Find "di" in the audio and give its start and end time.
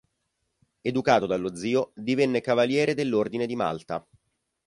3.45-3.55